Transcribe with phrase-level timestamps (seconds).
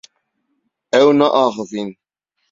[0.99, 1.89] Ew naavînin.